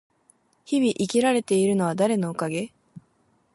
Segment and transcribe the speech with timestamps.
[0.65, 2.73] 日々生きられているのは誰のおかげ？